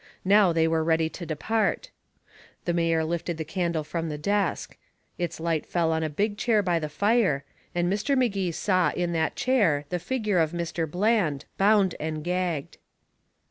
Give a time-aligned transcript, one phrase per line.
[0.25, 1.91] Now they were ready to depart.
[2.65, 4.75] The mayor lifted the candle from the desk.
[5.19, 7.43] Its light fell on a big chair by the fire,
[7.75, 8.17] and Mr.
[8.17, 10.89] Magee saw in that chair the figure of Mr.
[10.89, 12.79] Bland, bound and gagged.